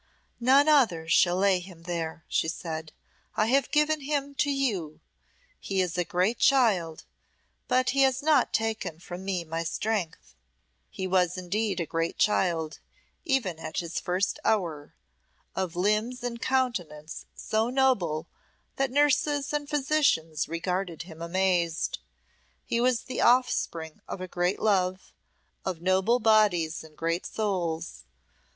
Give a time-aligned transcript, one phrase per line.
[0.39, 2.91] "None other shall lay him there," she said,
[3.37, 4.99] "I have given him to you.
[5.59, 7.05] He is a great child,
[7.67, 10.33] but he has not taken from me my strength."
[10.89, 12.79] He was indeed a great child,
[13.25, 14.95] even at his first hour,
[15.55, 18.27] of limbs and countenance so noble
[18.77, 21.99] that nurses and physicians regarded him amazed.
[22.65, 25.13] He was the offspring of a great love,
[25.63, 28.03] of noble bodies and great souls.